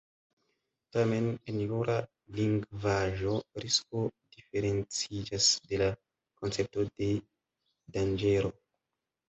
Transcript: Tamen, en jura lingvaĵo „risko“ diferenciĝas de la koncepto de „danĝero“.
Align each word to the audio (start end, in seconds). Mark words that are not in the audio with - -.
Tamen, 0.95 1.27
en 1.51 1.59
jura 1.71 1.97
lingvaĵo 2.39 3.35
„risko“ 3.67 4.03
diferenciĝas 4.39 5.53
de 5.75 5.81
la 5.85 5.93
koncepto 6.43 6.89
de 6.91 7.13
„danĝero“. 8.01 8.55